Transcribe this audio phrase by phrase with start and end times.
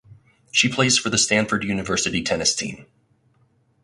[0.49, 2.87] She plays for the Stanford University tennis team.